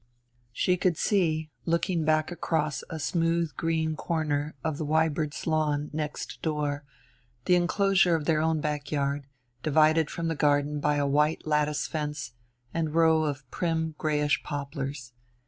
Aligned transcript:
She 0.51 0.77
could 0.77 0.97
see, 0.97 1.51
looking 1.63 2.03
back 2.03 2.31
across 2.31 2.83
a 2.89 2.97
smooth 2.97 3.53
green 3.55 3.95
corner 3.95 4.55
of 4.63 4.79
the 4.79 4.83
Wibirds' 4.83 5.45
lawn 5.45 5.91
next 5.93 6.41
door, 6.41 6.83
the 7.45 7.53
enclosure 7.53 8.15
of 8.15 8.25
their 8.25 8.41
own 8.41 8.61
back 8.61 8.91
yard, 8.91 9.27
divided 9.61 10.09
from 10.09 10.27
the 10.27 10.33
garden 10.33 10.79
by 10.79 10.95
a 10.95 11.05
white 11.05 11.45
lattice 11.45 11.85
fence 11.85 12.33
and 12.73 12.95
row 12.95 13.21
of 13.25 13.47
prim 13.51 13.93
grayish 13.99 14.41
poplars. 14.41 15.13